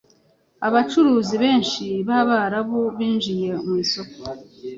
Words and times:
abacuruzi 0.67 1.35
benshi 1.43 1.83
b’Abarabu 2.07 2.81
binjiye 2.97 3.51
mu 3.65 3.73
isoko 3.83 4.17